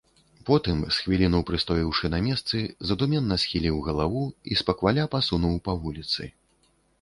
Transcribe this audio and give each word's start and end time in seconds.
Потым, 0.45 0.77
з 0.93 1.01
хвіліну 1.01 1.41
прыстоіўшы 1.49 2.09
на 2.13 2.19
месцы, 2.27 2.61
задуменна 2.93 3.37
схіліў 3.45 3.77
галаву 3.89 4.25
і 4.51 4.59
спакваля 4.63 5.07
пасунуў 5.13 5.55
па 5.69 5.73
вуліцы. 5.85 6.21